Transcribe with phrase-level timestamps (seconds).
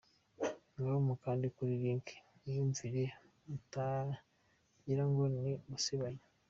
[0.73, 2.05] Ngaho mukande kuri link
[2.39, 3.03] mwiyumvire
[3.49, 6.23] mutagira ngo ni ugusebanya.